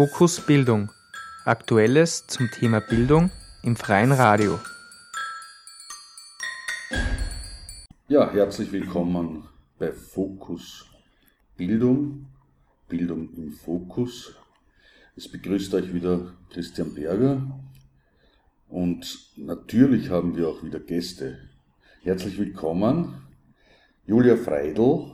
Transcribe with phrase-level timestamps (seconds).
[0.00, 0.90] Fokus Bildung.
[1.44, 3.30] Aktuelles zum Thema Bildung
[3.62, 4.58] im freien Radio.
[8.08, 9.44] Ja, herzlich willkommen
[9.78, 10.86] bei Fokus
[11.58, 12.24] Bildung.
[12.88, 14.34] Bildung im Fokus.
[15.16, 17.60] Es begrüßt euch wieder Christian Berger
[18.70, 21.40] und natürlich haben wir auch wieder Gäste.
[22.04, 23.20] Herzlich willkommen
[24.06, 25.12] Julia Freidl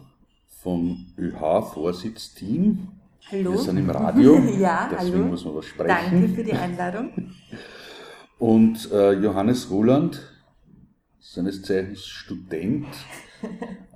[0.62, 2.95] vom ÖH-Vorsitzteam.
[3.32, 3.52] Hallo.
[3.52, 5.26] Wir sind im Radio, ja, deswegen hallo.
[5.26, 5.88] muss man was sprechen.
[5.88, 7.10] Danke für die Einladung.
[8.38, 10.22] Und äh, Johannes Roland,
[11.18, 12.86] seines Zeichens Student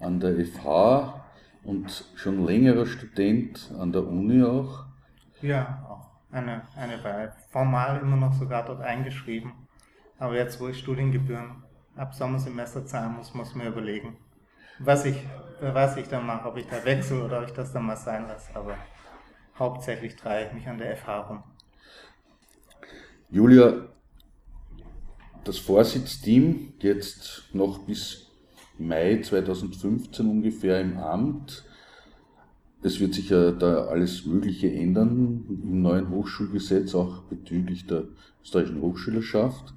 [0.01, 1.23] an der FH
[1.63, 4.87] und schon längerer Student an der Uni auch.
[5.43, 7.33] Ja, auch eine, eine Weile.
[7.51, 9.53] Formal immer noch sogar dort eingeschrieben.
[10.19, 11.63] Aber jetzt, wo ich Studiengebühren
[11.95, 14.17] ab Sommersemester zahlen muss, muss mir überlegen,
[14.81, 15.17] was ich,
[15.61, 18.27] was ich dann mache, ob ich da wechsle oder ob ich das dann mal sein
[18.27, 18.51] lasse.
[18.55, 18.75] Aber
[19.59, 21.43] hauptsächlich drehe ich mich an der FH rum.
[23.31, 23.89] Julia,
[25.45, 28.27] das Vorsitzteam jetzt noch bis
[28.79, 31.65] Mai 2015 ungefähr im Amt.
[32.83, 38.05] Es wird sich ja da alles Mögliche ändern im neuen Hochschulgesetz, auch bezüglich der
[38.43, 39.75] österreichischen Hochschülerschaft.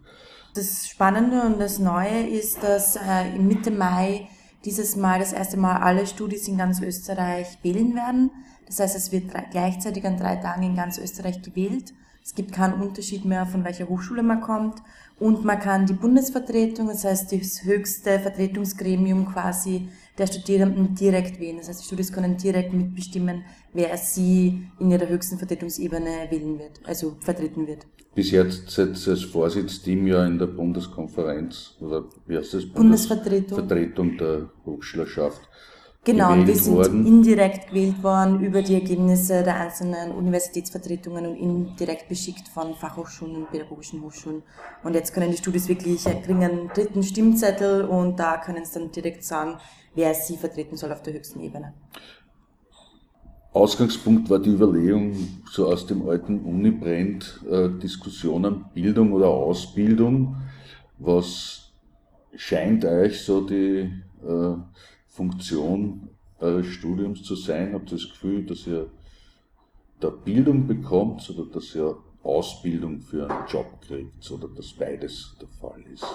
[0.56, 4.30] Das Spannende und das Neue ist, dass äh, Mitte Mai
[4.64, 8.32] dieses Mal das erste Mal alle Studis in ganz Österreich wählen werden.
[8.68, 11.94] Das heißt, es wird gleichzeitig an drei Tagen in ganz Österreich gewählt.
[12.24, 14.82] Es gibt keinen Unterschied mehr, von welcher Hochschule man kommt.
[15.20, 21.58] Und man kann die Bundesvertretung, das heißt das höchste Vertretungsgremium quasi der Studierenden direkt wählen.
[21.58, 26.80] Das heißt, die Studis können direkt mitbestimmen, wer sie in ihrer höchsten Vertretungsebene wählen wird,
[26.86, 27.86] also vertreten wird.
[28.16, 32.66] Bis jetzt sitzt das Vorsitzteam ja in der Bundeskonferenz oder wie heißt das?
[32.66, 33.58] Bundesvertretung.
[33.58, 35.42] Vertretung der Hochschülerschaft.
[36.06, 37.06] Genau, und wir sind worden.
[37.06, 43.52] indirekt gewählt worden über die Ergebnisse der einzelnen Universitätsvertretungen und indirekt beschickt von Fachhochschulen und
[43.52, 44.44] pädagogischen Hochschulen.
[44.84, 48.92] Und jetzt können die Studis wirklich, kriegen einen dritten Stimmzettel und da können sie dann
[48.92, 49.58] direkt sagen,
[49.96, 51.74] wer sie vertreten soll auf der höchsten Ebene.
[53.54, 55.16] Ausgangspunkt war die Überlegung,
[55.50, 60.36] so aus dem alten Unibrand, äh, Diskussionen Bildung oder Ausbildung.
[60.98, 61.72] Was
[62.36, 63.90] scheint euch so die
[64.28, 64.56] äh,
[65.14, 66.10] Funktion
[66.40, 67.74] eures Studiums zu sein?
[67.74, 68.90] Habt ihr das Gefühl, dass ihr
[70.00, 75.48] da Bildung bekommt oder dass ihr Ausbildung für einen Job kriegt oder dass beides der
[75.48, 76.06] Fall ist?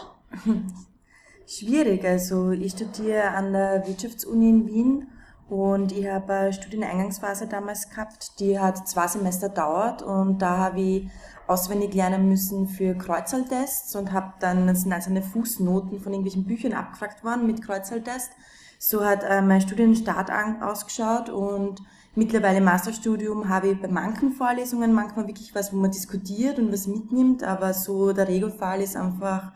[1.46, 5.06] Schwierig, also ich studiere an der Wirtschaftsuni in Wien
[5.48, 10.80] und ich habe eine Studieneingangsphase damals gehabt, die hat zwei Semester dauert und da habe
[10.80, 11.08] ich
[11.46, 17.24] auswendig lernen müssen für Kreuzerltests und habe dann, sind einzelne Fußnoten von irgendwelchen Büchern abgefragt
[17.24, 18.30] worden mit Kreuzerltest.
[18.78, 21.82] So hat äh, mein Studienstart an, ausgeschaut und
[22.14, 26.86] mittlerweile Masterstudium habe ich bei manchen Vorlesungen manchmal wirklich was, wo man diskutiert und was
[26.86, 29.52] mitnimmt, aber so der Regelfall ist einfach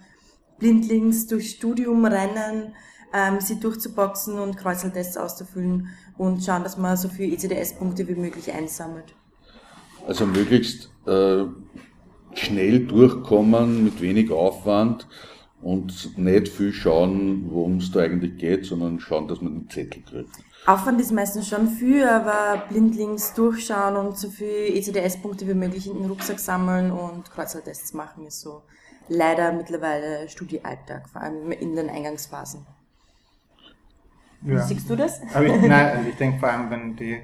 [0.58, 2.74] blindlings durchs Studium rennen,
[3.14, 5.88] ähm, sie durchzuboxen und Kreuzerltests auszufüllen
[6.18, 9.14] und schauen, dass man so viele ECDS-Punkte wie möglich einsammelt.
[10.06, 11.44] Also möglichst äh,
[12.34, 15.06] schnell durchkommen mit wenig Aufwand
[15.62, 20.02] und nicht viel schauen, worum es da eigentlich geht, sondern schauen, dass man den Zettel
[20.02, 20.30] kriegt.
[20.66, 25.94] Aufwand ist meistens schon viel, aber blindlings durchschauen und so viele ECDS-Punkte wie möglich in
[25.94, 28.62] den Rucksack sammeln und Kreuzertests machen ist so
[29.08, 32.64] leider mittlerweile Studiealltag, vor allem in den Eingangsphasen.
[34.44, 34.62] Ja.
[34.62, 35.20] siehst du das?
[35.34, 37.20] Aber ich, nein, also ich denke vor allem, wenn die,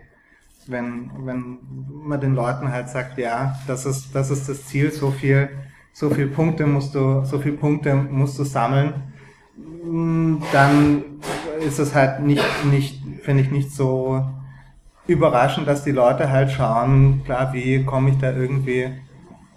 [0.67, 5.11] wenn, wenn man den Leuten halt sagt, ja, das ist, das ist das Ziel, so
[5.11, 5.49] viel,
[5.99, 8.95] so viel Punkte musst du, so viel Punkte musst du sammeln,
[9.85, 11.03] mm, dann
[11.67, 14.25] ist es halt nicht, nicht, finde ich nicht so
[15.09, 18.93] überraschend, dass die Leute halt schauen, klar, wie komme ich da irgendwie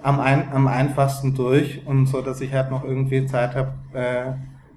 [0.01, 4.31] am, ein, am einfachsten durch und so, dass ich halt noch irgendwie Zeit habe äh,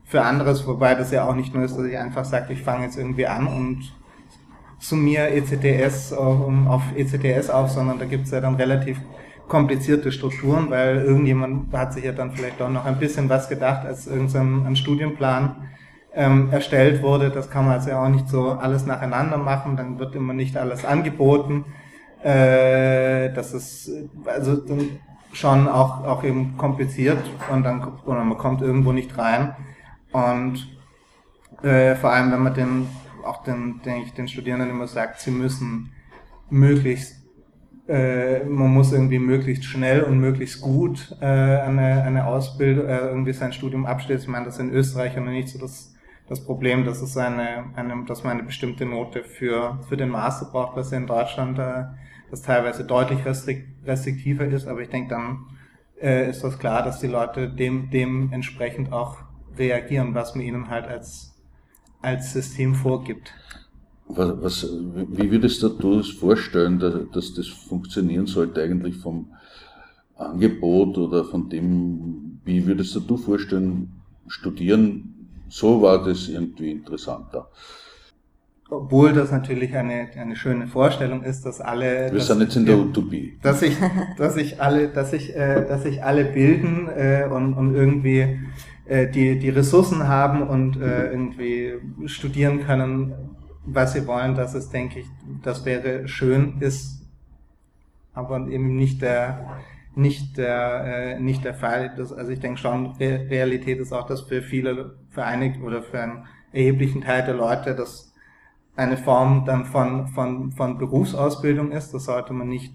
[0.05, 2.85] für anderes, wobei das ja auch nicht nur ist, dass ich einfach sage, ich fange
[2.85, 3.91] jetzt irgendwie an und
[4.79, 9.01] summiere ECTS auf, auf ECTS auf, sondern da gibt's ja dann relativ
[9.49, 13.87] komplizierte Strukturen, weil irgendjemand hat sich ja dann vielleicht auch noch ein bisschen was gedacht,
[13.87, 15.69] als irgendein ein Studienplan
[16.15, 17.31] ähm, erstellt wurde.
[17.31, 20.85] Das kann man also auch nicht so alles nacheinander machen, dann wird immer nicht alles
[20.85, 21.65] angeboten.
[22.23, 23.91] Äh, das ist
[24.25, 24.63] also
[25.33, 27.19] schon auch, auch eben kompliziert
[27.53, 29.55] und dann oder man kommt irgendwo nicht rein.
[30.13, 30.69] Und
[31.63, 32.87] äh, vor allem, wenn man den
[33.25, 35.93] auch den, den, ich den Studierenden immer sagt, sie müssen
[36.51, 37.24] möglichst
[37.89, 43.33] äh, man muss irgendwie möglichst schnell und möglichst gut äh, eine, eine Ausbildung, äh, irgendwie
[43.33, 44.23] sein Studium abschließen.
[44.23, 45.95] Ich meine, das ist in Österreich noch nicht so das
[46.29, 50.47] das Problem, dass es eine, eine, dass man eine bestimmte Note für, für den Master
[50.47, 51.85] braucht, was in Deutschland äh,
[52.31, 55.47] das teilweise deutlich restriktiver ist, aber ich denke, dann
[56.01, 59.19] äh, ist das klar, dass die Leute dem, dementsprechend auch
[59.57, 61.39] reagieren, was man ihnen halt als,
[62.01, 63.35] als System vorgibt.
[64.07, 64.73] Was, was,
[65.09, 69.29] wie würdest du das vorstellen, dass, dass das funktionieren sollte eigentlich vom
[70.17, 73.91] Angebot oder von dem, wie würdest du vorstellen,
[74.29, 75.15] studieren
[75.55, 77.49] so war das irgendwie interessanter.
[78.71, 82.11] Obwohl das natürlich eine, eine schöne Vorstellung ist, dass alle.
[82.11, 83.39] Wir dass, sind jetzt in der Utopie.
[83.43, 83.77] Dass sich,
[84.19, 88.41] dass sich alle, dass sich, äh, dass sich alle bilden äh, und, und irgendwie
[88.87, 91.75] äh, die, die Ressourcen haben und äh, irgendwie
[92.07, 93.34] studieren können,
[93.67, 95.07] was sie wollen, das ist, denke ich,
[95.43, 97.03] das wäre schön, ist
[98.13, 99.61] aber eben nicht der,
[99.95, 101.95] nicht der, äh, nicht der Fall.
[101.97, 105.83] Das, also ich denke schon, Re Realität ist auch, dass für viele, für einige oder
[105.83, 108.13] für einen erheblichen Teil der Leute das
[108.77, 111.93] eine Form dann von, von, von Berufsausbildung ist.
[111.93, 112.75] Das sollte man nicht,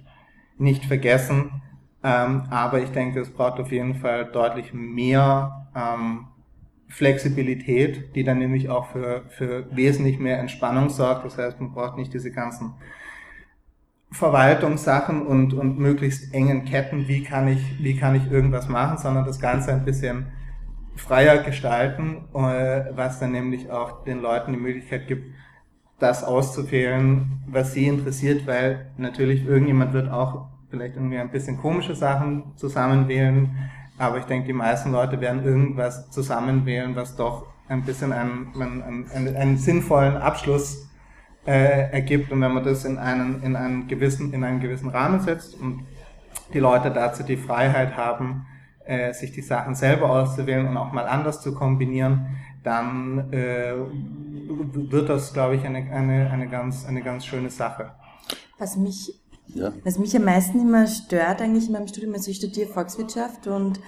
[0.57, 1.61] nicht vergessen.
[2.03, 6.27] Ähm, aber ich denke, es braucht auf jeden Fall deutlich mehr ähm,
[6.89, 11.23] Flexibilität, die dann nämlich auch für, für wesentlich mehr Entspannung sorgt.
[11.23, 12.73] Das heißt, man braucht nicht diese ganzen
[14.11, 19.23] Verwaltungssachen und, und möglichst engen Ketten, wie kann ich, wie kann ich irgendwas machen, sondern
[19.23, 20.27] das Ganze ein bisschen
[20.95, 25.33] freier gestalten, äh, was dann nämlich auch den Leuten die Möglichkeit gibt,
[25.99, 31.93] das auszuwählen, was sie interessiert, weil natürlich irgendjemand wird auch vielleicht irgendwie ein bisschen komische
[31.93, 38.11] Sachen zusammenwählen, aber ich denke, die meisten Leute werden irgendwas zusammenwählen, was doch ein bisschen
[38.11, 40.89] einen, einen, einen, einen sinnvollen Abschluss
[41.45, 45.19] äh, ergibt und wenn man das in einen, in einen gewissen, in einen gewissen Rahmen
[45.19, 45.85] setzt und
[46.53, 48.47] die Leute dazu die Freiheit haben,
[48.85, 53.73] äh, sich die Sachen selber auszuwählen und auch mal anders zu kombinieren, dann äh,
[54.91, 57.91] wird das, glaube ich, eine, eine, eine, ganz, eine ganz schöne Sache.
[58.57, 59.13] Was mich,
[59.53, 59.73] ja.
[59.83, 63.79] was mich am meisten immer stört eigentlich in meinem Studium, also ich studiere Volkswirtschaft und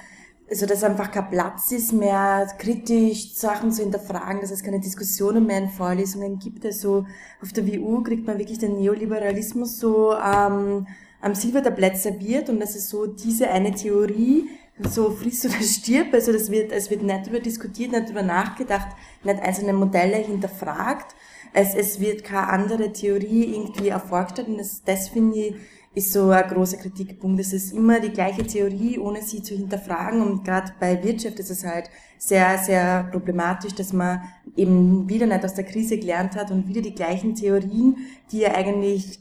[0.49, 5.45] also dass einfach kein Platz ist mehr, kritisch Sachen zu hinterfragen, dass es keine Diskussionen
[5.45, 6.65] mehr in Vorlesungen gibt.
[6.65, 7.05] Also
[7.41, 10.87] auf der WU kriegt man wirklich den Neoliberalismus so ähm,
[11.21, 14.49] am Silbertablett serviert und das ist so diese eine Theorie,
[14.89, 16.13] so frisst oder stirb.
[16.13, 18.89] Also das wird, es wird nicht darüber diskutiert, nicht darüber nachgedacht,
[19.23, 21.15] nicht einzelne Modelle hinterfragt.
[21.53, 25.55] Es, es wird keine andere Theorie irgendwie erfolgt und das, das finde ich
[25.93, 27.39] ist so ein großer Kritikpunkt.
[27.39, 30.21] Es ist immer die gleiche Theorie, ohne sie zu hinterfragen.
[30.21, 34.21] Und gerade bei Wirtschaft ist es halt sehr, sehr problematisch, dass man
[34.55, 37.97] eben wieder nicht aus der Krise gelernt hat und wieder die gleichen Theorien,
[38.31, 39.19] die ja eigentlich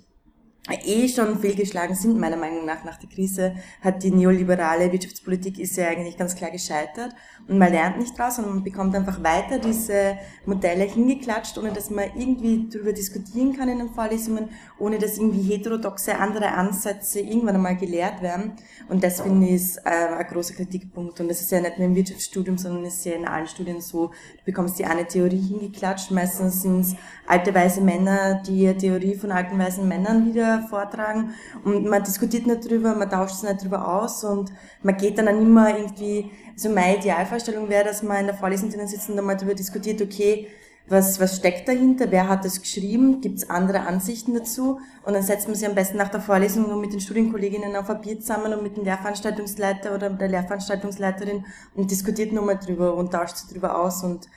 [0.68, 5.76] eh schon fehlgeschlagen sind, meiner Meinung nach, nach der Krise hat die neoliberale Wirtschaftspolitik ist
[5.76, 7.14] ja eigentlich ganz klar gescheitert
[7.50, 10.16] und man lernt nicht draus, sondern man bekommt einfach weiter diese
[10.46, 14.48] Modelle hingeklatscht, ohne dass man irgendwie darüber diskutieren kann in den Vorlesungen,
[14.78, 18.52] ohne dass irgendwie heterodoxe andere Ansätze irgendwann einmal gelehrt werden.
[18.88, 21.20] Und das finde ich ist äh, ein großer Kritikpunkt.
[21.20, 24.08] Und das ist ja nicht nur im Wirtschaftsstudium, sondern ist ja in allen Studien so,
[24.08, 26.94] du bekommst die eine Theorie hingeklatscht, meistens sind es
[27.26, 31.34] alte weiße Männer, die Theorie von alten weißen Männern wieder vortragen.
[31.64, 34.24] Und man diskutiert nicht drüber, man tauscht es nicht drüber aus.
[34.24, 36.98] Und man geht dann auch immer irgendwie, also meine
[37.40, 40.48] Idealvorstellung wäre, dass man in der Vorlesung sitzt und dann mal darüber diskutiert, okay,
[40.88, 45.22] was, was steckt dahinter, wer hat das geschrieben, gibt es andere Ansichten dazu und dann
[45.22, 48.18] setzt man sich am besten nach der Vorlesung nur mit den Studienkolleginnen auf ein Bier
[48.18, 53.36] zusammen und mit dem Lehrveranstaltungsleiter oder der Lehrveranstaltungsleiterin und diskutiert nur mal drüber und tauscht
[53.36, 54.28] sich drüber aus und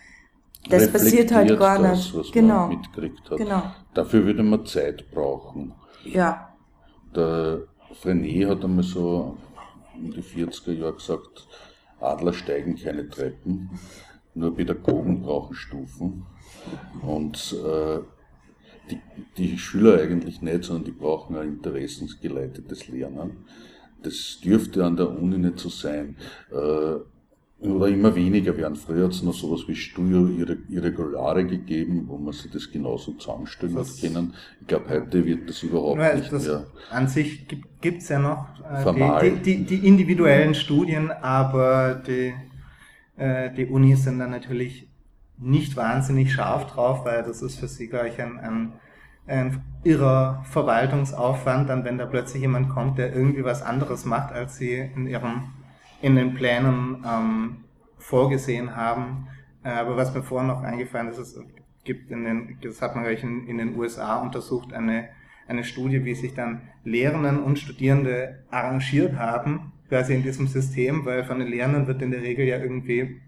[0.69, 2.15] das passiert halt gar das, nicht.
[2.15, 2.67] Was genau.
[2.67, 3.37] man mitgekriegt hat.
[3.37, 3.63] Genau.
[3.93, 5.73] Dafür würde man Zeit brauchen.
[6.05, 6.53] Ja.
[7.13, 7.63] Der
[8.01, 9.37] Frenet hat einmal so
[9.95, 11.47] in die 40er Jahre gesagt,
[12.03, 13.69] Adler steigen keine Treppen,
[14.33, 16.25] nur Pädagogen brauchen Stufen.
[17.01, 17.99] Und äh,
[18.89, 18.99] die,
[19.37, 23.45] die Schüler eigentlich nicht, sondern die brauchen ein interessensgeleitetes Lernen.
[24.01, 26.17] Das dürfte an der Uni nicht so sein.
[26.51, 26.95] Äh,
[27.65, 28.75] oder immer weniger werden.
[28.75, 33.87] Früher hat es noch sowas wie Studio-Irregulare gegeben, wo man sich das genauso zusammenstellen hat
[33.99, 34.33] können.
[34.61, 36.65] Ich glaube, heute wird das überhaupt ja, nicht das mehr.
[36.91, 37.47] An sich
[37.81, 42.33] gibt es ja noch äh, die, die, die, individuellen Studien, aber die,
[43.17, 44.87] äh, die Unis sind dann natürlich
[45.37, 48.73] nicht wahnsinnig scharf drauf, weil das ist für sie gleich ein, ein,
[49.25, 54.57] ein irrer Verwaltungsaufwand, dann wenn da plötzlich jemand kommt, der irgendwie was anderes macht, als
[54.57, 55.43] sie in ihrem
[56.03, 57.63] in den Plänen ähm,
[57.97, 59.27] vorgesehen haben.
[59.63, 61.39] Äh, aber was mir vorhin noch eingefallen ist, es
[61.85, 65.09] gibt in den, das hat man gleich in, in den USA untersucht, eine,
[65.47, 71.23] eine Studie, wie sich dann Lehrenden und Studierende arrangiert haben, quasi in diesem System, weil
[71.23, 73.21] von den Lehrenden wird in der Regel ja irgendwie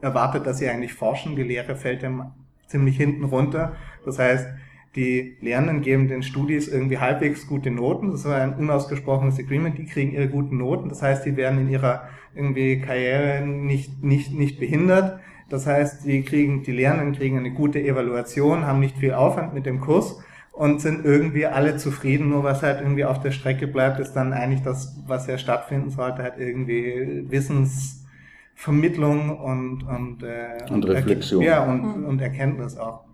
[0.00, 1.36] erwartet, dass sie eigentlich forschen.
[1.36, 2.24] Die Lehre fällt ihm
[2.66, 3.76] ziemlich hinten runter.
[4.04, 4.48] Das heißt,
[4.96, 8.10] die Lernenden geben den Studis irgendwie halbwegs gute Noten.
[8.10, 9.76] Das war ein unausgesprochenes Agreement.
[9.78, 10.88] Die kriegen ihre guten Noten.
[10.88, 15.20] Das heißt, die werden in ihrer irgendwie Karriere nicht, nicht, nicht behindert.
[15.48, 19.64] Das heißt, die kriegen, die Lernenden kriegen eine gute Evaluation, haben nicht viel Aufwand mit
[19.66, 20.20] dem Kurs
[20.52, 22.30] und sind irgendwie alle zufrieden.
[22.30, 25.90] Nur was halt irgendwie auf der Strecke bleibt, ist dann eigentlich das, was ja stattfinden
[25.90, 31.42] sollte, halt irgendwie Wissensvermittlung und, und, äh, und Reflexion.
[31.42, 33.05] Ja, und, und Erkenntnis auch.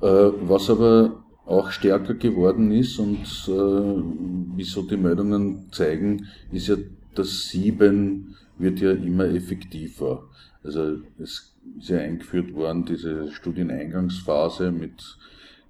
[0.00, 6.68] Äh, was aber auch stärker geworden ist und äh, wie so die Meldungen zeigen, ist
[6.68, 6.76] ja,
[7.14, 10.24] das Sieben wird ja immer effektiver.
[10.62, 15.18] Also es ist ja eingeführt worden, diese Studieneingangsphase mit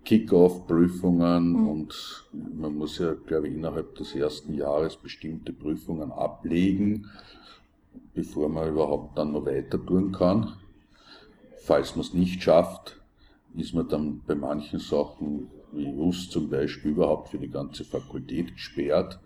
[0.04, 1.68] Kick-off-Prüfungen mhm.
[1.68, 7.10] und man muss ja, glaube ich, innerhalb des ersten Jahres bestimmte Prüfungen ablegen,
[8.14, 10.54] bevor man überhaupt dann noch weiter tun kann.
[11.58, 13.00] Falls man es nicht schafft,
[13.58, 18.54] ist man dann bei manchen Sachen, wie Just zum Beispiel, überhaupt für die ganze Fakultät
[18.54, 19.20] gesperrt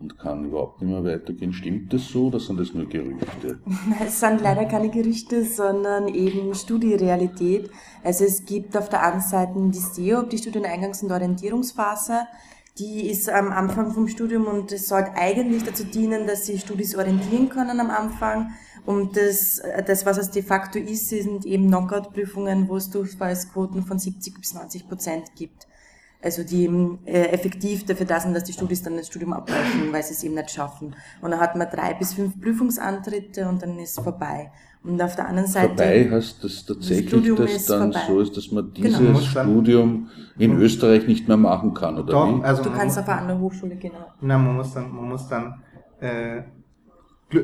[0.00, 1.52] und kann überhaupt nicht mehr weitergehen.
[1.52, 3.60] Stimmt das so oder sind das nur Gerüchte?
[4.04, 7.70] Es sind leider keine Gerüchte, sondern eben Studierealität.
[8.02, 12.26] Also es gibt auf der einen Seite die SEOP, die Studieneingangs- und Orientierungsphase.
[12.78, 16.96] Die ist am Anfang vom Studium und es sollte eigentlich dazu dienen, dass sie Studis
[16.96, 18.50] orientieren können am Anfang
[18.86, 23.98] und das, das, was es de facto ist, sind eben Knockout-Prüfungen, wo es Durchfallsquoten von
[23.98, 25.66] 70 bis 90 Prozent gibt.
[26.22, 29.92] Also die eben äh, effektiv dafür da sind, dass die Studis dann das Studium abbrechen,
[29.92, 30.94] weil sie es eben nicht schaffen.
[31.20, 34.50] Und dann hat man drei bis fünf Prüfungsantritte und dann ist vorbei.
[34.82, 35.68] Und auf der anderen Seite.
[35.68, 38.06] Vorbei heißt das tatsächlich, das dass dann vorbei.
[38.06, 38.98] so ist, dass man genau.
[38.98, 39.44] dieses genau.
[39.44, 42.42] Studium in Österreich nicht mehr machen kann, oder Doch, wie?
[42.42, 44.06] Also du kannst auf eine andere Hochschule, genau.
[44.20, 45.62] Na, man muss dann, man muss dann
[46.00, 46.42] äh,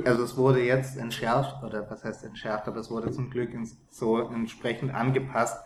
[0.05, 3.51] also es wurde jetzt entschärft, oder was heißt entschärft, aber es wurde zum Glück
[3.91, 5.65] so entsprechend angepasst,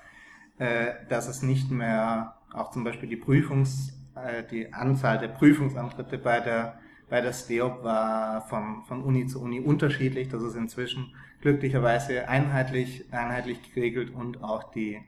[0.59, 6.18] äh, dass es nicht mehr auch zum Beispiel die Prüfungs, äh, die Anzahl der Prüfungsantritte
[6.18, 6.78] bei der
[7.11, 10.30] bei der STEOP war von, von Uni zu Uni unterschiedlich.
[10.30, 15.00] Das ist inzwischen glücklicherweise einheitlich, einheitlich geregelt und auch die,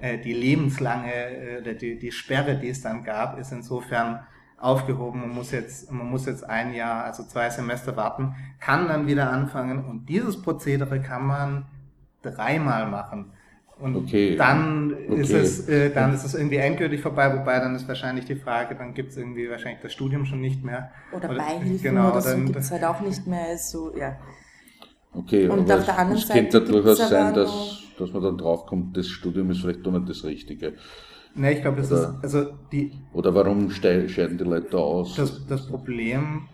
[0.00, 4.26] äh, die lebenslange, die, die Sperre, die es dann gab, ist insofern
[4.60, 5.20] aufgehoben.
[5.20, 9.30] Man muss jetzt, man muss jetzt ein Jahr, also zwei Semester warten, kann dann wieder
[9.30, 11.64] anfangen und dieses Prozedere kann man
[12.22, 13.32] dreimal machen.
[13.80, 14.36] Und okay.
[14.36, 15.20] dann okay.
[15.22, 18.74] ist es, äh, dann ist es irgendwie endgültig vorbei, wobei dann ist wahrscheinlich die Frage,
[18.74, 20.90] dann gibt es irgendwie wahrscheinlich das Studium schon nicht mehr.
[21.12, 23.56] Oder, oder Beihilfen genau, oder so gibt es halt auch nicht mehr.
[23.56, 24.18] So, ja.
[25.14, 28.22] Okay, und aber auf der anderen es Seite könnte ja durchaus sein, dass, dass man
[28.22, 30.74] dann draufkommt, das Studium ist vielleicht doch nicht das Richtige.
[31.34, 32.92] Ne, ich glaube, das oder, ist, also die.
[33.12, 35.14] Oder warum scheiden die Leute aus?
[35.14, 36.48] Das, das Problem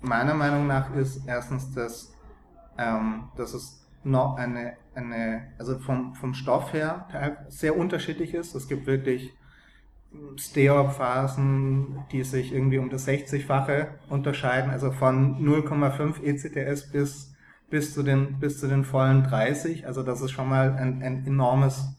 [0.00, 2.14] meiner Meinung nach ist erstens, dass,
[2.76, 8.54] ähm, dass es noch eine, eine, also vom, vom Stoff her sehr unterschiedlich ist.
[8.54, 9.34] Es gibt wirklich
[10.36, 17.34] Stereophasen, die sich irgendwie um das 60-fache unterscheiden, also von 0,5 ECTS bis,
[17.68, 19.86] bis, zu den, bis zu den vollen 30.
[19.86, 21.94] Also das ist schon mal ein, ein enormes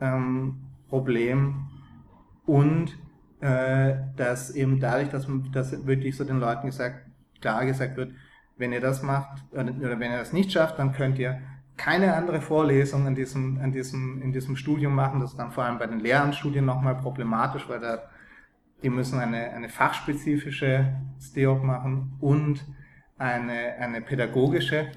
[0.00, 1.68] ähm, Problem
[2.46, 2.96] und
[3.40, 7.06] äh, dass eben dadurch, dass, dass wirklich so den Leuten gesagt,
[7.40, 8.12] klar gesagt wird,
[8.56, 11.40] wenn ihr das macht oder wenn ihr das nicht schafft, dann könnt ihr
[11.76, 15.20] keine andere Vorlesung in diesem, in diesem, in diesem Studium machen.
[15.20, 18.02] Das ist dann vor allem bei den Lehramtsstudien nochmal problematisch, weil da,
[18.82, 22.66] die müssen eine, eine fachspezifische STEOP machen und
[23.16, 24.90] eine, eine pädagogische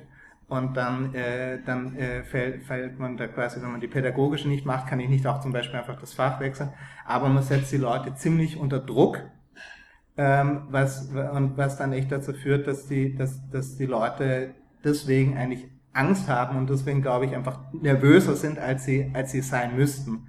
[0.52, 4.66] und dann, äh, dann äh, fällt, fällt man da quasi, wenn man die pädagogische nicht
[4.66, 6.72] macht, kann ich nicht auch zum Beispiel einfach das Fach wechseln.
[7.06, 9.24] Aber man setzt die Leute ziemlich unter Druck,
[10.18, 14.54] ähm, was, und was dann echt dazu führt, dass die, dass, dass die Leute
[14.84, 19.40] deswegen eigentlich Angst haben und deswegen, glaube ich, einfach nervöser sind, als sie, als sie
[19.40, 20.28] sein müssten.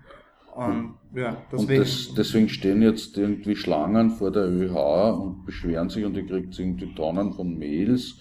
[0.54, 1.80] Und, ja, deswegen.
[1.80, 6.26] Und das, deswegen stehen jetzt irgendwie Schlangen vor der ÖH und beschweren sich und ihr
[6.26, 8.20] kriegt irgendwie Tonnen von Mails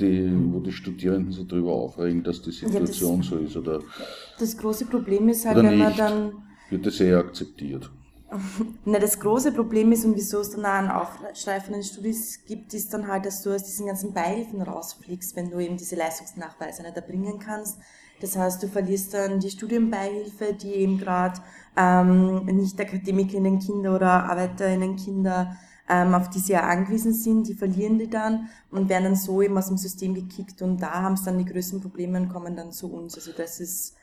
[0.00, 3.56] die, wo die Studierenden sich darüber aufregen, dass die Situation ja, das, so ist?
[3.56, 3.80] Oder,
[4.38, 6.32] das große Problem ist halt, wenn man dann.
[6.70, 7.90] Wird das eher akzeptiert?
[8.84, 12.44] Na, das große Problem ist und wieso es dann auch einen Aufschrei von den Studis
[12.44, 15.96] gibt, ist dann halt, dass du aus diesen ganzen Beihilfen rausfliegst, wenn du eben diese
[15.96, 17.78] Leistungsnachweise nicht erbringen kannst.
[18.20, 21.40] Das heißt, du verlierst dann die Studienbeihilfe, die eben gerade
[21.76, 25.56] ähm, nicht Akademikerinnen Kinder oder Arbeiterinnen Kinder
[25.88, 29.42] ähm, auf die sie ja angewiesen sind, die verlieren die dann und werden dann so
[29.42, 32.56] eben aus dem System gekickt und da haben es dann die größten Probleme und kommen
[32.56, 33.14] dann zu uns.
[33.14, 33.96] Also das ist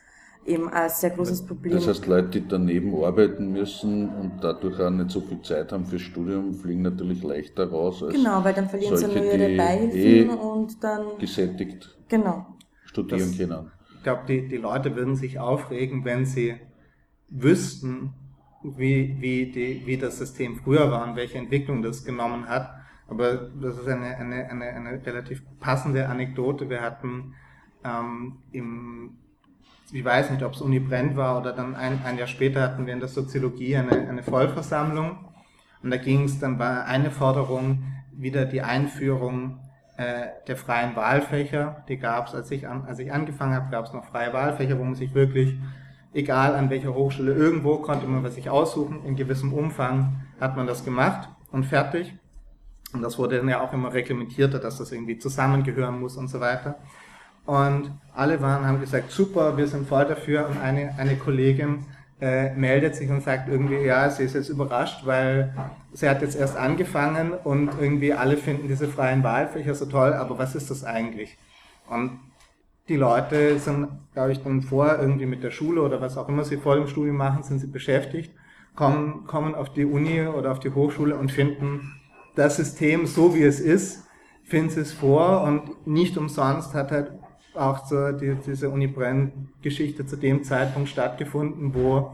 [0.46, 1.74] eben ein sehr großes Problem.
[1.74, 5.84] Das heißt, Leute, die daneben arbeiten müssen und dadurch auch nicht so viel Zeit haben
[5.86, 9.56] fürs Studium, fliegen natürlich leichter raus als Genau, weil dann verlieren solche, sie nur ihre
[9.56, 12.46] Beihilfen eh und dann gesättigt genau.
[12.84, 13.70] studieren das, können.
[14.02, 16.56] glaube, die, die Leute würden sich aufregen, wenn sie
[17.28, 18.12] wüssten,
[18.64, 22.74] wie, wie, die, wie das System früher war und welche Entwicklung das genommen hat.
[23.06, 26.70] Aber das ist eine, eine, eine, eine relativ passende Anekdote.
[26.70, 27.34] Wir hatten
[27.84, 29.18] ähm, im,
[29.92, 32.86] ich weiß nicht, ob es Uni Brenn war oder dann ein, ein Jahr später hatten
[32.86, 35.18] wir in der Soziologie eine, eine Vollversammlung.
[35.82, 39.60] Und da ging es dann bei eine Forderung wieder die Einführung
[39.98, 41.84] äh, der freien Wahlfächer.
[41.88, 44.78] Die gab es, als ich, an, als ich angefangen habe, gab es noch freie Wahlfächer,
[44.78, 45.58] wo man sich wirklich,
[46.14, 49.04] egal an welcher Hochschule, irgendwo konnte man was sich aussuchen.
[49.04, 52.14] In gewissem Umfang hat man das gemacht und fertig.
[52.92, 56.40] Und das wurde dann ja auch immer reglementierter, dass das irgendwie zusammengehören muss und so
[56.40, 56.76] weiter.
[57.44, 60.48] Und alle waren, haben gesagt, super, wir sind voll dafür.
[60.48, 61.84] Und eine, eine Kollegin
[62.20, 65.52] äh, meldet sich und sagt irgendwie, ja, sie ist jetzt überrascht, weil
[65.92, 70.38] sie hat jetzt erst angefangen und irgendwie alle finden diese freien Wahlfächer so toll, aber
[70.38, 71.36] was ist das eigentlich?
[71.88, 72.20] Und
[72.88, 76.44] die Leute sind, glaube ich, dann vor irgendwie mit der Schule oder was auch immer
[76.44, 78.32] sie vor dem Studium machen, sind sie beschäftigt,
[78.74, 81.94] kommen, kommen auf die Uni oder auf die Hochschule und finden
[82.34, 84.04] das System so wie es ist,
[84.44, 87.12] finden sie es vor und nicht umsonst hat halt
[87.54, 92.12] auch so die, diese Uni Brenn-Geschichte zu dem Zeitpunkt stattgefunden, wo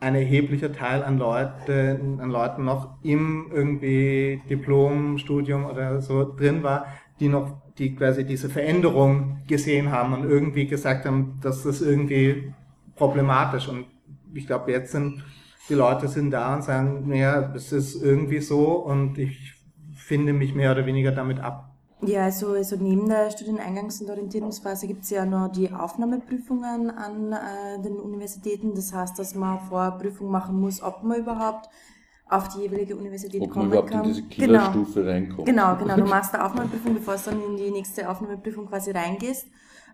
[0.00, 6.86] ein erheblicher Teil an, Leute, an Leuten noch im irgendwie Diplomstudium oder so drin war,
[7.20, 12.52] die noch die quasi diese Veränderung gesehen haben und irgendwie gesagt haben, dass das irgendwie
[12.96, 13.86] problematisch und
[14.32, 15.22] ich glaube jetzt sind
[15.68, 19.54] die Leute sind da und sagen, naja, es ist irgendwie so und ich
[19.96, 21.70] finde mich mehr oder weniger damit ab.
[22.02, 27.32] Ja, also, also neben der Studieneingangs- und Orientierungsphase gibt es ja noch die Aufnahmeprüfungen an
[27.32, 28.74] äh, den Universitäten.
[28.74, 31.70] Das heißt, dass man Vorprüfung machen muss, ob man überhaupt
[32.28, 34.04] auf die jeweilige Universität ob kommen man überhaupt kann.
[34.04, 35.12] in diese Killerstufe genau.
[35.12, 35.46] reinkommt.
[35.46, 35.96] Genau, genau.
[35.96, 39.46] Du machst eine Aufnahmeprüfung, bevor du dann in die nächste Aufnahmeprüfung quasi reingehst.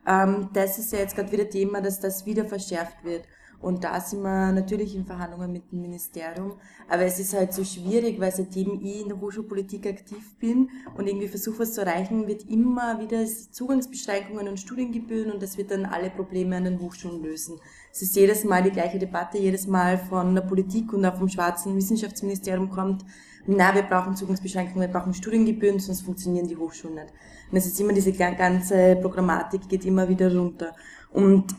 [0.07, 3.25] Ähm, das ist ja jetzt gerade wieder Thema, dass das wieder verschärft wird.
[3.61, 6.55] Und da sind wir natürlich in Verhandlungen mit dem Ministerium.
[6.89, 11.07] Aber es ist halt so schwierig, weil seitdem ich in der Hochschulpolitik aktiv bin und
[11.07, 15.85] irgendwie versuche, was zu erreichen, wird immer wieder Zugangsbeschränkungen und Studiengebühren und das wird dann
[15.85, 17.61] alle Probleme an den Hochschulen lösen.
[17.93, 21.29] Es ist jedes Mal die gleiche Debatte, jedes Mal von der Politik und auch vom
[21.29, 23.05] schwarzen Wissenschaftsministerium kommt,
[23.47, 27.13] na, wir brauchen Zugangsbeschränkungen, wir brauchen Studiengebühren, sonst funktionieren die Hochschulen nicht.
[27.51, 30.75] Und es ist immer diese ganze Programmatik geht immer wieder runter.
[31.13, 31.55] Und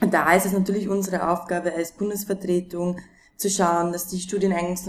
[0.00, 2.98] da ist es natürlich unsere Aufgabe als Bundesvertretung
[3.36, 4.84] zu schauen, dass die Studieneingangs-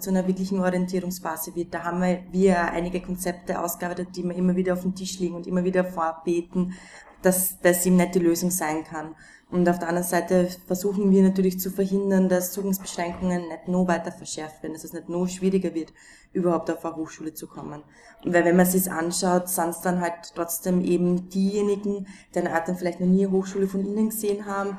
[0.00, 1.72] zu einer wirklichen Orientierungsphase wird.
[1.72, 5.46] Da haben wir, einige Konzepte ausgearbeitet, die wir immer wieder auf dem Tisch liegen und
[5.46, 6.74] immer wieder vorbeten,
[7.22, 9.16] dass das eben nicht die Lösung sein kann.
[9.50, 14.10] Und auf der anderen Seite versuchen wir natürlich zu verhindern, dass Zugangsbeschränkungen nicht noch weiter
[14.10, 15.92] verschärft werden, dass es nicht noch schwieriger wird,
[16.32, 17.82] überhaupt auf eine Hochschule zu kommen.
[18.24, 22.06] Weil wenn man sich anschaut, sind es dann halt trotzdem eben diejenigen,
[22.52, 24.78] Art dann vielleicht noch nie eine Hochschule von innen gesehen haben,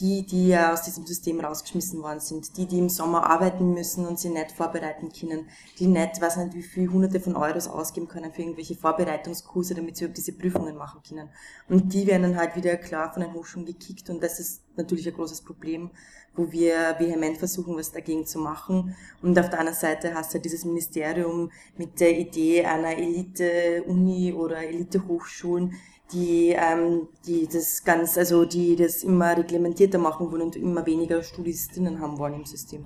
[0.00, 4.06] die, die ja aus diesem System rausgeschmissen worden sind, die, die im Sommer arbeiten müssen
[4.06, 8.08] und sie nicht vorbereiten können, die nicht, weiß nicht, wie viel Hunderte von Euros ausgeben
[8.08, 11.30] können für irgendwelche Vorbereitungskurse, damit sie überhaupt diese Prüfungen machen können.
[11.68, 15.08] Und die werden dann halt wieder klar von den Hochschulen gekickt und das ist natürlich
[15.08, 15.90] ein großes Problem,
[16.34, 18.94] wo wir vehement versuchen, was dagegen zu machen.
[19.22, 24.34] Und auf der anderen Seite hast du halt dieses Ministerium mit der Idee einer Elite-Uni
[24.34, 25.74] oder Elite-Hochschulen,
[26.12, 31.22] die, ähm, die das ganz, also die das immer reglementierter machen wollen und immer weniger
[31.22, 32.84] Studis drinnen haben wollen im System.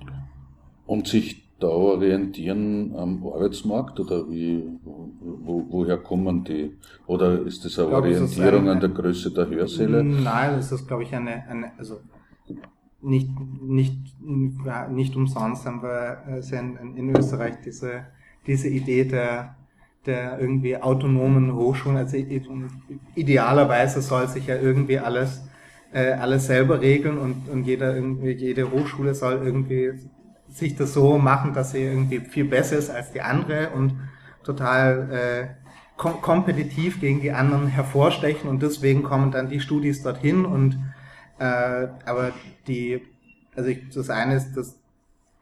[0.87, 6.75] Und sich da orientieren am Arbeitsmarkt oder wie, wo, woher kommen die?
[7.05, 10.03] Oder ist das eine glaube, Orientierung eine, an der Größe der Hörsäle?
[10.03, 11.99] Nein, das ist, glaube ich, eine, eine also
[13.01, 13.29] nicht,
[13.61, 18.05] nicht, nicht umsonst haben wir also in, in Österreich diese,
[18.45, 19.55] diese Idee der
[20.05, 21.97] der irgendwie autonomen Hochschulen.
[21.97, 22.17] Also
[23.15, 25.43] idealerweise soll sich ja irgendwie alles,
[25.93, 29.93] äh, alles selber regeln und, und jeder, irgendwie, jede Hochschule soll irgendwie
[30.49, 33.93] sich das so machen, dass sie irgendwie viel besser ist als die andere und
[34.43, 35.61] total äh,
[35.97, 40.79] kom kompetitiv gegen die anderen hervorstechen und deswegen kommen dann die Studis dorthin und
[41.39, 42.31] äh, aber
[42.67, 43.01] die,
[43.55, 44.77] also ich, das eine ist, das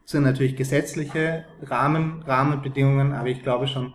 [0.04, 3.94] sind natürlich gesetzliche Rahmen, Rahmenbedingungen, aber ich glaube schon,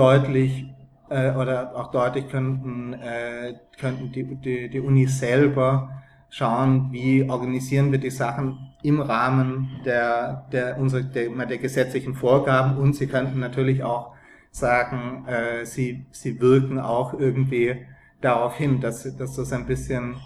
[0.00, 0.64] deutlich
[1.10, 7.92] äh, oder auch deutlich könnten, äh, könnten die, die, die Uni selber schauen, wie organisieren
[7.92, 13.40] wir die Sachen im Rahmen der, der, unserer, der, der gesetzlichen Vorgaben und sie könnten
[13.40, 14.14] natürlich auch
[14.50, 17.86] sagen, äh, sie, sie wirken auch irgendwie
[18.22, 20.16] darauf hin, dass, dass das ein bisschen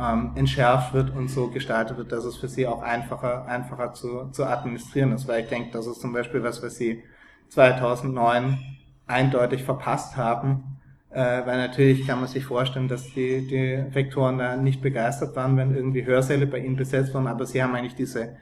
[0.00, 4.30] ähm, entschärft wird und so gestaltet wird, dass es für sie auch einfacher, einfacher zu,
[4.30, 5.28] zu administrieren ist.
[5.28, 7.02] Weil ich denke, das ist zum Beispiel was, was sie
[7.48, 8.77] 2009
[9.08, 10.78] eindeutig verpasst haben,
[11.10, 15.56] äh, weil natürlich kann man sich vorstellen, dass die, die Rektoren da nicht begeistert waren,
[15.56, 18.36] wenn irgendwie Hörsäle bei ihnen besetzt wurden, aber sie haben eigentlich diese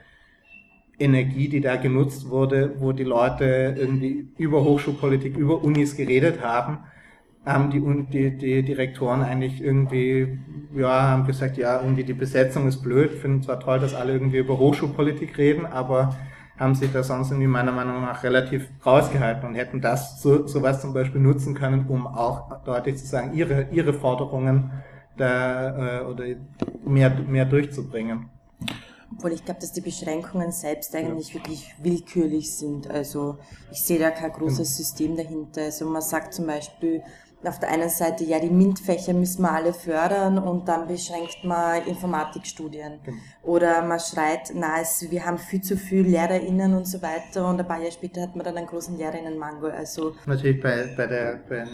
[0.98, 6.78] Energie, die da genutzt wurde, wo die Leute irgendwie über Hochschulpolitik, über Unis geredet haben,
[7.44, 10.38] haben die, die, die Direktoren eigentlich irgendwie,
[10.74, 14.38] ja, haben gesagt, ja, irgendwie die Besetzung ist blöd, finden zwar toll, dass alle irgendwie
[14.38, 16.16] über Hochschulpolitik reden, aber
[16.58, 20.80] haben sich da sonst irgendwie meiner Meinung nach relativ rausgehalten und hätten das so sowas
[20.80, 24.70] zum Beispiel nutzen können, um auch deutlich zu sagen, ihre, ihre Forderungen
[25.16, 26.24] da, äh, oder
[26.84, 28.30] mehr, mehr durchzubringen.
[29.12, 31.34] Obwohl ich glaube, dass die Beschränkungen selbst eigentlich ja.
[31.34, 32.90] wirklich willkürlich sind.
[32.90, 33.38] Also
[33.70, 35.62] ich sehe da kein großes System dahinter.
[35.62, 37.02] Also man sagt zum Beispiel
[37.46, 41.84] auf der einen Seite, ja, die MINT-Fächer müssen wir alle fördern und dann beschränkt man
[41.86, 43.00] Informatikstudien.
[43.04, 43.16] Genau.
[43.42, 47.60] Oder man schreit, na, es, wir haben viel zu viel LehrerInnen und so weiter und
[47.60, 49.70] ein paar Jahre später hat man dann einen großen LehrerInnen-Mangel.
[49.70, 51.64] Also Natürlich bei, bei, der, bei,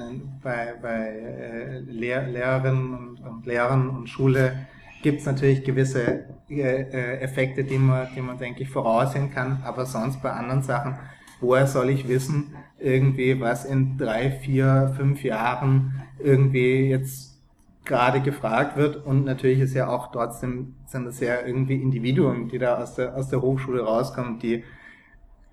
[0.42, 4.66] bei, bei äh, Lehr Lehrerinnen und, und Lehrern und Schule
[5.02, 9.62] gibt es natürlich gewisse äh, äh, Effekte, die man, die man, denke ich, voraussehen kann.
[9.64, 10.98] Aber sonst bei anderen Sachen,
[11.42, 17.38] woher soll ich wissen, irgendwie, was in drei, vier, fünf Jahren irgendwie jetzt
[17.84, 19.04] gerade gefragt wird.
[19.04, 23.16] Und natürlich ist ja auch trotzdem, sind das ja irgendwie Individuen, die da aus der,
[23.16, 24.64] aus der Hochschule rauskommen, die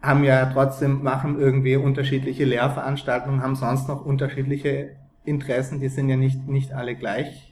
[0.02, 6.16] haben ja trotzdem, machen irgendwie unterschiedliche Lehrveranstaltungen, haben sonst noch unterschiedliche Interessen, die sind ja
[6.16, 7.50] nicht, nicht alle gleich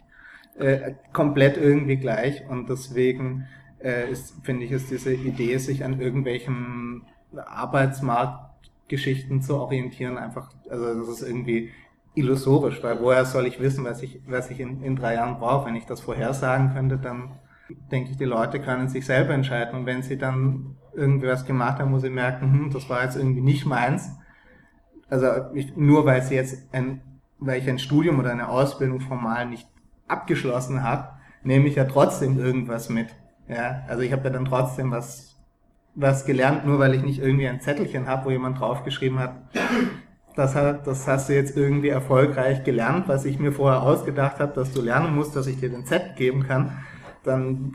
[0.58, 3.48] äh, komplett irgendwie gleich und deswegen
[3.80, 7.04] äh, finde ich, ist diese Idee, sich an irgendwelchen
[7.36, 11.72] Arbeitsmarktgeschichten zu orientieren, einfach, also das ist irgendwie
[12.16, 15.68] illusorisch, weil woher soll ich wissen, was ich, was ich in, in drei Jahren brauche?
[15.68, 17.32] Wenn ich das vorhersagen könnte, dann
[17.92, 21.80] denke ich, die Leute können sich selber entscheiden und wenn sie dann irgendwie was gemacht
[21.80, 24.10] haben, muss sie merken, hm, das war jetzt irgendwie nicht meins.
[25.10, 27.02] Also ich, nur weil sie jetzt ein,
[27.40, 29.70] weil ich ein Studium oder eine Ausbildung formal nicht
[30.08, 31.10] abgeschlossen habe,
[31.44, 33.16] nehme ich ja trotzdem irgendwas mit.
[33.48, 35.37] Ja, also ich habe ja dann trotzdem was,
[35.98, 39.36] was gelernt, nur weil ich nicht irgendwie ein Zettelchen habe, wo jemand draufgeschrieben hat,
[40.36, 44.54] das, hat, das hast du jetzt irgendwie erfolgreich gelernt, was ich mir vorher ausgedacht habe,
[44.54, 46.78] dass du lernen musst, dass ich dir den Zettel geben kann,
[47.24, 47.74] dann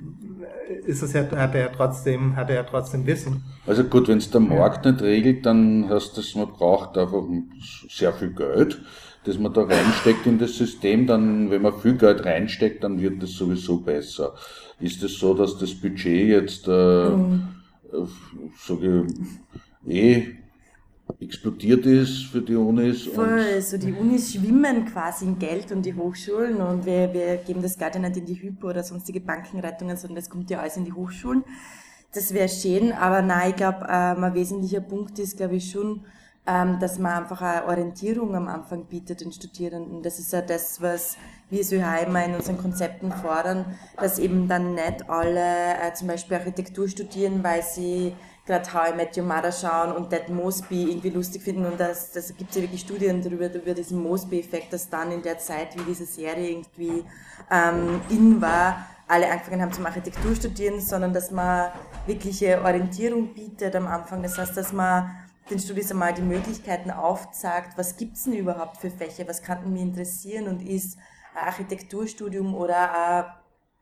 [0.87, 3.43] ist es ja, hat er ja trotzdem, hat er ja trotzdem Wissen.
[3.67, 4.93] Also gut, wenn es der Markt ja.
[4.93, 7.25] nicht regelt, dann heißt das, man braucht einfach
[7.89, 8.81] sehr viel Geld
[9.25, 13.23] das man da reinsteckt in das System, dann, wenn man viel Geld reinsteckt, dann wird
[13.23, 14.35] das sowieso besser.
[14.81, 17.62] Ist es das so, dass das Budget jetzt, äh, mhm.
[18.59, 19.07] Sage
[19.85, 20.43] ich, eh
[21.21, 23.07] explodiert ist für die Unis?
[23.07, 27.63] Voll, also die Unis schwimmen quasi in Geld und die Hochschulen und wir, wir geben
[27.63, 30.77] das Geld ja nicht in die Hypo oder sonstige Bankenrettungen, sondern das kommt ja alles
[30.77, 31.45] in die Hochschulen.
[32.15, 36.05] Das wäre schön, aber nein, ich glaube, ähm, ein wesentlicher Punkt ist, glaube ich, schon,
[36.47, 40.03] ähm, dass man einfach eine Orientierung am Anfang bietet den Studierenden.
[40.03, 41.17] Das ist ja das, was
[41.51, 46.09] wir als ÖH immer in unseren Konzepten fordern, dass eben dann nicht alle äh, zum
[46.09, 50.91] Beispiel Architektur studieren, weil sie gerade How I Met Your Mother schauen und Ted Mosby
[50.91, 54.73] irgendwie lustig finden und das, das gibt es ja wirklich Studien darüber, über diesen Mosby-Effekt,
[54.73, 57.05] dass dann in der Zeit, wie diese Serie irgendwie
[57.51, 61.71] ähm, in war, alle angefangen haben zum Architektur studieren, sondern dass man
[62.07, 64.23] wirkliche Orientierung bietet am Anfang.
[64.23, 65.11] Das heißt, dass man
[65.51, 69.83] den Studis einmal die Möglichkeiten aufzeigt, was gibt's denn überhaupt für Fächer, was kann mich
[69.83, 70.49] interessieren?
[70.49, 70.99] Und ist
[71.35, 73.27] ein Architekturstudium oder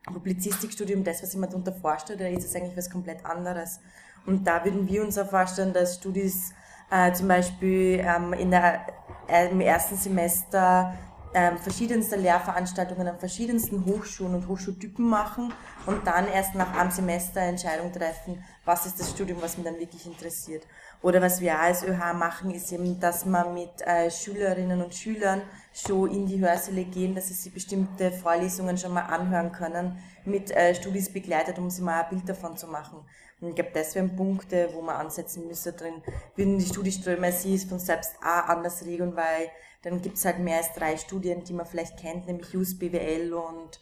[0.07, 3.81] ein Publizistikstudium das, was ich mir darunter vorstelle, oder ist es eigentlich was komplett anderes?
[4.27, 6.53] Und da würden wir uns auch vorstellen, dass Studis
[6.91, 8.87] äh, zum Beispiel ähm, in der,
[9.29, 10.95] äh, im ersten Semester
[11.35, 15.53] ähm, verschiedenste Lehrveranstaltungen an verschiedensten Hochschulen und Hochschultypen machen
[15.87, 19.79] und dann erst nach einem Semester Entscheidung treffen, was ist das Studium, was mich dann
[19.79, 20.67] wirklich interessiert.
[21.03, 25.41] Oder was wir als ÖH machen, ist eben, dass wir mit äh, Schülerinnen und Schülern
[25.73, 30.51] schon in die Hörsäle gehen, dass sie sich bestimmte Vorlesungen schon mal anhören können, mit
[30.51, 32.99] äh, Studis begleitet, um sich mal ein Bild davon zu machen.
[33.41, 36.03] Und ich glaube, das wären Punkte, wo man ansetzen müsste drin.
[36.37, 39.49] Würden die Studieströme sich von selbst auch anders regeln, weil
[39.83, 43.33] dann gibt es halt mehr als drei Studien, die man vielleicht kennt, nämlich JUS, BWL
[43.33, 43.81] und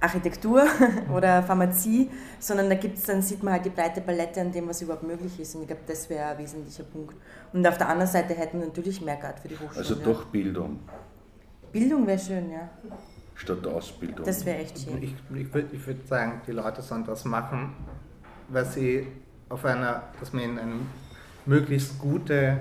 [0.00, 0.66] Architektur
[1.14, 4.80] oder Pharmazie, sondern da gibt's, dann sieht man halt die breite Palette an dem, was
[4.80, 5.54] überhaupt möglich ist.
[5.54, 7.14] Und ich glaube, das wäre ein wesentlicher Punkt.
[7.52, 9.76] Und auf der anderen Seite hätten wir natürlich mehr Geld für die Hochschule.
[9.76, 10.80] Also doch Bildung.
[11.70, 12.70] Bildung wäre schön, ja.
[13.34, 14.24] Statt Ausbildung.
[14.24, 15.02] Das wäre echt schön.
[15.02, 17.74] Ich, ich würde ich würd sagen, die Leute sollen das machen,
[18.48, 19.06] was sie
[19.48, 20.74] auf einer, dass man ihnen eine
[21.46, 22.58] möglichst gute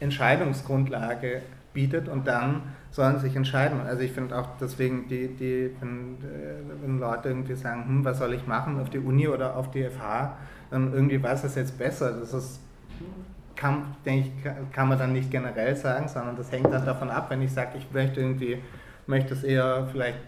[0.00, 3.80] Entscheidungsgrundlage bietet und dann sollen sich entscheiden.
[3.80, 8.18] Also ich finde auch deswegen, die, die, wenn, äh, wenn, Leute irgendwie sagen, hm, was
[8.18, 10.36] soll ich machen, auf die Uni oder auf die FH,
[10.70, 12.12] dann irgendwie weiß es jetzt besser.
[12.18, 12.60] Das ist
[13.60, 17.26] kann, denke ich, kann man dann nicht generell sagen, sondern das hängt dann davon ab,
[17.28, 18.58] wenn ich sage, ich möchte irgendwie,
[19.06, 20.18] möchte es eher vielleicht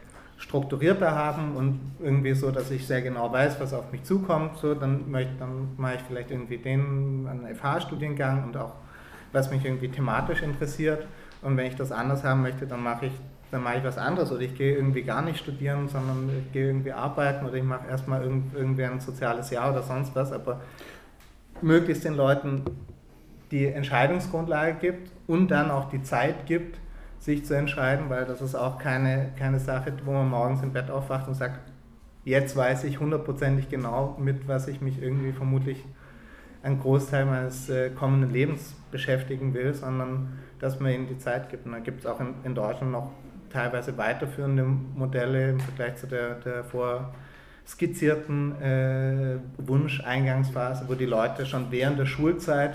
[0.42, 4.74] strukturierter haben und irgendwie so, dass ich sehr genau weiß, was auf mich zukommt, so,
[4.74, 8.72] dann, möchte, dann mache ich vielleicht irgendwie den, einen FH-Studiengang und auch,
[9.30, 11.06] was mich irgendwie thematisch interessiert.
[11.42, 13.12] Und wenn ich das anders haben möchte, dann mache ich,
[13.52, 16.66] dann mache ich was anderes oder ich gehe irgendwie gar nicht studieren, sondern ich gehe
[16.66, 20.60] irgendwie arbeiten oder ich mache erstmal irgendwie ein soziales Jahr oder sonst was, aber
[21.60, 22.62] möglichst den Leuten
[23.52, 26.78] die Entscheidungsgrundlage gibt und dann auch die Zeit gibt,
[27.22, 30.90] sich zu entscheiden, weil das ist auch keine, keine Sache, wo man morgens im Bett
[30.90, 31.60] aufwacht und sagt,
[32.24, 35.84] jetzt weiß ich hundertprozentig genau, mit was ich mich irgendwie vermutlich
[36.64, 41.64] einen Großteil meines äh, kommenden Lebens beschäftigen will, sondern dass man ihnen die Zeit gibt.
[41.64, 43.12] Und da gibt es auch in, in, Deutschland noch
[43.50, 47.14] teilweise weiterführende Modelle im Vergleich zu der, der vor
[47.64, 52.74] skizzierten äh, Wunscheingangsphase, wo die Leute schon während der Schulzeit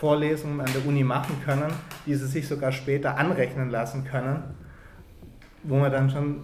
[0.00, 1.70] Vorlesungen an der Uni machen können,
[2.06, 4.42] die sie sich sogar später anrechnen lassen können,
[5.62, 6.40] wo man dann schon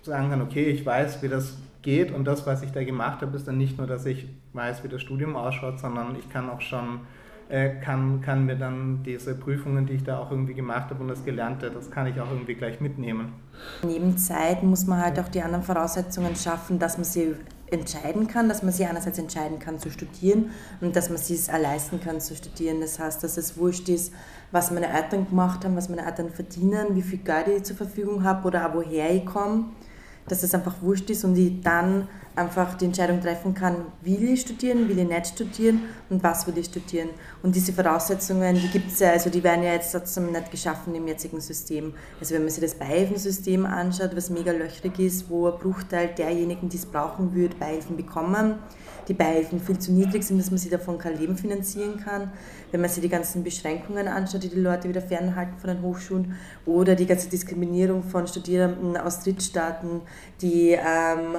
[0.00, 3.36] sagen kann, okay, ich weiß, wie das geht und das, was ich da gemacht habe,
[3.36, 6.62] ist dann nicht nur, dass ich weiß, wie das Studium ausschaut, sondern ich kann auch
[6.62, 7.00] schon,
[7.50, 11.08] äh, kann, kann mir dann diese Prüfungen, die ich da auch irgendwie gemacht habe und
[11.08, 13.34] das Gelernte, das kann ich auch irgendwie gleich mitnehmen.
[13.82, 17.34] Neben Zeit muss man halt auch die anderen Voraussetzungen schaffen, dass man sie
[17.70, 20.50] entscheiden kann, dass man sich einerseits entscheiden kann zu studieren
[20.80, 22.80] und dass man sich es leisten kann zu studieren.
[22.80, 24.12] Das heißt, dass es wurscht ist,
[24.52, 28.22] was meine Eltern gemacht haben, was meine Eltern verdienen, wie viel Geld ich zur Verfügung
[28.24, 29.66] habe oder auch woher ich komme
[30.28, 34.42] dass es einfach wurscht ist und ich dann einfach die Entscheidung treffen kann, will ich
[34.42, 37.08] studieren, will ich nicht studieren und was will ich studieren.
[37.42, 40.94] Und diese Voraussetzungen, die gibt es ja, also die werden ja jetzt trotzdem nicht geschaffen
[40.94, 41.94] im jetzigen System.
[42.20, 46.68] Also wenn man sich das Beihilfensystem anschaut, was mega löchrig ist, wo ein Bruchteil derjenigen,
[46.68, 48.58] die es brauchen würde, Beihilfen bekommen,
[49.08, 52.32] die Beihilfen viel zu niedrig sind, dass man sich davon kein Leben finanzieren kann.
[52.70, 56.34] Wenn man sich die ganzen Beschränkungen anschaut, die die Leute wieder fernhalten von den Hochschulen
[56.66, 60.02] oder die ganze Diskriminierung von Studierenden aus Drittstaaten,
[60.40, 61.38] die, ähm,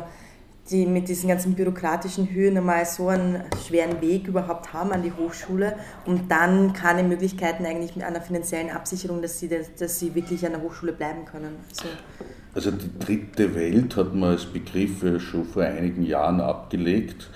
[0.69, 5.13] die mit diesen ganzen bürokratischen Hürden einmal so einen schweren Weg überhaupt haben an die
[5.13, 5.75] Hochschule
[6.05, 10.53] und dann keine Möglichkeiten eigentlich mit einer finanziellen Absicherung, dass sie, dass sie wirklich an
[10.53, 11.55] der Hochschule bleiben können.
[11.69, 11.87] Also,
[12.53, 17.29] also die dritte Welt hat man als Begriff schon vor einigen Jahren abgelegt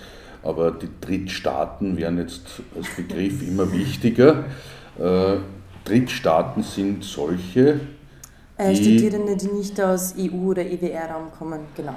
[0.43, 4.45] aber die Drittstaaten werden jetzt als Begriff immer wichtiger.
[4.99, 5.37] Äh,
[5.85, 7.79] Drittstaaten sind solche,
[8.57, 11.95] äh, Studierende, die nicht aus EU- oder EWR-Raum kommen, genau.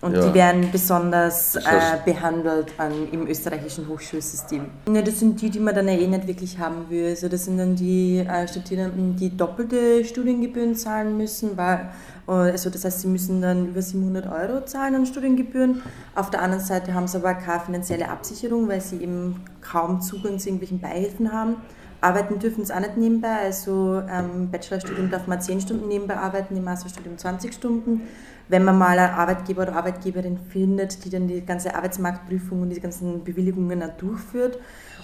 [0.00, 0.26] Und ja.
[0.26, 1.60] die werden besonders äh,
[2.06, 4.64] behandelt an, im österreichischen Hochschulsystem.
[4.90, 7.08] Ja, das sind die, die man dann eh nicht wirklich haben will.
[7.08, 11.90] Also das sind dann die äh, Studierenden, die doppelte Studiengebühren zahlen müssen, weil,
[12.26, 15.82] äh, also das heißt, sie müssen dann über 700 Euro zahlen an Studiengebühren.
[16.14, 20.38] Auf der anderen Seite haben sie aber keine finanzielle Absicherung, weil sie eben kaum Zugang
[20.38, 21.56] zu irgendwelchen Beihilfen haben.
[22.00, 26.56] Arbeiten dürfen sie auch nicht nebenbei, also ähm, Bachelorstudium darf man 10 Stunden nebenbei arbeiten,
[26.56, 28.08] im Masterstudium 20 Stunden
[28.50, 32.80] wenn man mal einen Arbeitgeber oder Arbeitgeberin findet, die dann die ganze Arbeitsmarktprüfung und die
[32.80, 34.58] ganzen Bewilligungen durchführt.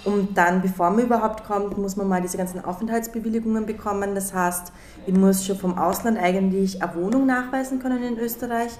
[0.05, 4.17] Und dann, bevor man überhaupt kommt, muss man mal diese ganzen Aufenthaltsbewilligungen bekommen.
[4.17, 4.73] Das heißt,
[5.07, 8.73] ich muss schon vom Ausland eigentlich eine Wohnung nachweisen können in Österreich.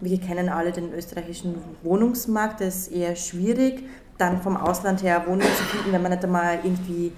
[0.00, 3.84] Wir kennen alle den österreichischen Wohnungsmarkt, das ist eher schwierig,
[4.18, 7.12] dann vom Ausland her eine Wohnung zu finden, wenn man nicht einmal irgendwie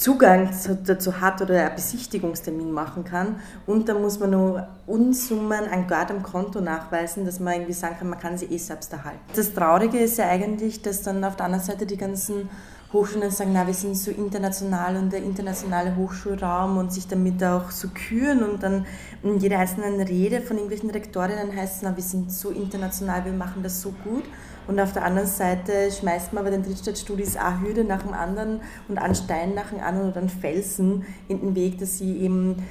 [0.00, 0.48] Zugang
[0.86, 3.36] dazu hat oder einen Besichtigungstermin machen kann.
[3.66, 8.08] Und dann muss man nur Unsummen an am Konto nachweisen, dass man irgendwie sagen kann,
[8.08, 9.20] man kann sie eh selbst erhalten.
[9.36, 12.48] Das Traurige ist ja eigentlich, dass dann auf der anderen Seite die ganzen
[12.94, 17.70] Hochschulen sagen, na, wir sind so international und der internationale Hochschulraum und sich damit auch
[17.70, 18.86] so küren und dann
[19.22, 23.32] in jeder einzelnen Rede von irgendwelchen Rektorinnen heißt es, na, wir sind so international, wir
[23.32, 24.24] machen das so gut.
[24.70, 28.60] Und auf der anderen Seite schmeißt man bei den Drittstadtstudis eine Hürde nach dem anderen
[28.86, 32.62] und einen Stein nach dem anderen oder einen Felsen in den Weg, dass sie eben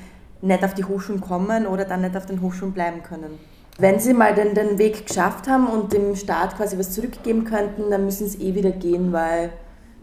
[0.41, 3.37] nicht auf die Hochschulen kommen oder dann nicht auf den Hochschulen bleiben können.
[3.79, 7.91] Wenn sie mal den, den Weg geschafft haben und dem Staat quasi was zurückgeben könnten,
[7.91, 9.49] dann müssen sie eh wieder gehen, weil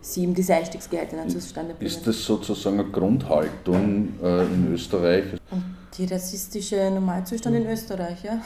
[0.03, 1.87] sie eben diese Einstiegsgehälter nicht zustande bringen.
[1.87, 5.25] Ist das sozusagen eine Grundhaltung äh, in Österreich?
[5.51, 5.65] Und
[5.97, 8.43] die rassistische Normalzustand in Österreich, ja?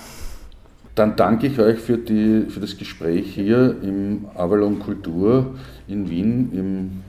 [0.94, 5.55] Dann danke ich euch für, die, für das Gespräch hier im Avalon Kultur
[5.87, 7.03] in Wien im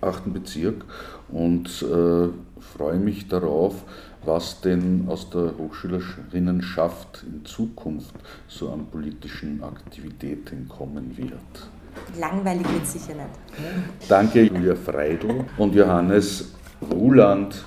[0.00, 0.32] 8.
[0.32, 0.84] Bezirk
[1.28, 2.28] und äh,
[2.60, 3.84] freue mich darauf,
[4.24, 8.14] was denn aus der Hochschülerinnenschaft in Zukunft
[8.46, 11.70] so an politischen Aktivitäten kommen wird.
[12.18, 14.08] Langweilig wird sicher nicht.
[14.08, 16.54] Danke Julia Freidl und Johannes
[16.90, 17.64] Ruland,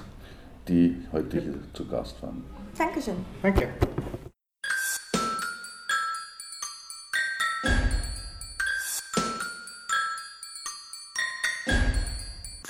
[0.67, 2.43] die heute hier zu Gast waren.
[2.77, 3.15] Dankeschön.
[3.41, 3.69] Danke.